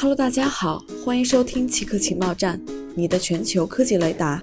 [0.00, 2.60] Hello，大家好，欢迎收听奇客情报站，
[2.94, 4.40] 你的全球科技雷达。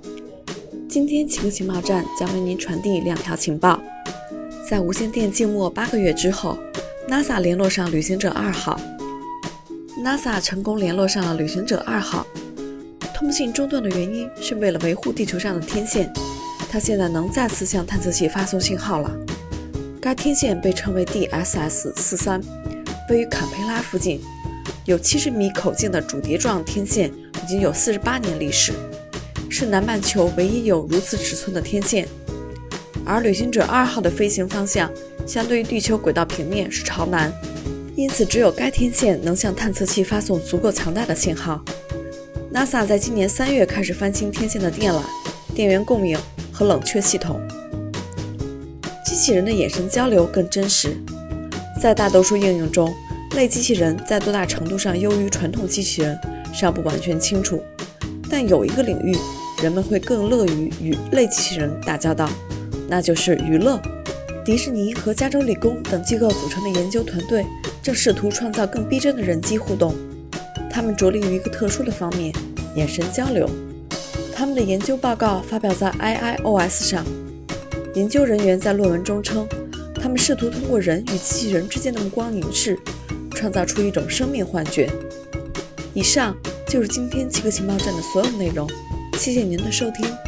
[0.90, 3.80] 今天奇客情报站将为您传递两条情报。
[4.70, 6.58] 在无线电静默八个月之后
[7.08, 8.78] ，NASA 联络上旅行者二号。
[10.04, 12.28] NASA 成功联络上了旅行者二号。
[13.14, 16.12] 通信中断的原因是为了维护地球上的天线，
[16.70, 19.10] 它现在能再次向探测器发送信号了。
[20.02, 22.42] 该天线被称为 DSS 四三，
[23.10, 24.20] 位于坎培拉附近。
[24.86, 27.12] 有七十米口径的主碟状天线，
[27.44, 28.72] 已经有四十八年历史，
[29.50, 32.08] 是南半球唯一有如此尺寸的天线。
[33.04, 34.92] 而旅行者二号的飞行方向
[35.28, 37.34] 相对于地球轨道平面是朝南，
[37.96, 41.64] 因此只有该天线能向探测器发送足够强大的信号。
[42.54, 45.02] NASA 在今年三月开始翻新天线的电缆、
[45.54, 46.18] 电源供应
[46.52, 47.40] 和冷却系统，
[49.06, 50.96] 机器人的眼神交流更真实。
[51.82, 52.94] 在大多数应用中。
[53.36, 56.18] 类机器人在多大程度上优于传统机器人
[56.54, 57.62] 尚不完全清楚，
[58.30, 59.14] 但有一个领域
[59.62, 62.30] 人们会更乐于与类机器人打交道，
[62.88, 63.78] 那就是娱乐。
[64.46, 67.46] 迪士尼和加州理工等机构组成的研究团队
[67.84, 69.94] 正试图创造更逼真的人机互动。
[70.72, 72.34] 他们着力于一个特殊的方面——
[72.76, 73.50] 眼神交流。
[74.34, 77.06] 他们的研究报告发表在 IIOS 上。
[77.96, 79.46] 研究人员在论文中称，
[80.02, 82.78] 他们试图通过人与机器人之间的目光凝视。
[83.36, 84.90] 创造出一种生命幻觉。
[85.94, 86.36] 以上
[86.68, 88.68] 就是今天七个情报站的所有内容，
[89.20, 90.25] 谢谢您的收听。